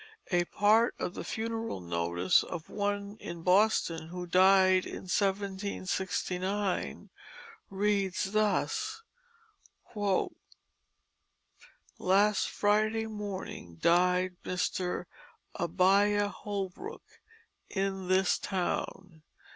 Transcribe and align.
A 0.31 0.45
part 0.45 0.95
of 0.97 1.13
the 1.13 1.23
funeral 1.23 1.79
notice 1.79 2.41
of 2.41 2.71
one 2.71 3.17
in 3.19 3.43
Boston, 3.43 4.07
who 4.07 4.25
died 4.25 4.83
in 4.83 5.01
1769, 5.03 7.11
reads 7.69 8.31
thus: 8.31 9.03
"Last 11.99 12.49
Friday 12.49 13.05
morning 13.05 13.75
died 13.75 14.37
Mr. 14.43 15.05
Abiah 15.53 16.29
Holbrook 16.29 17.03
in 17.69 18.07
this 18.07 18.39
town. 18.39 19.21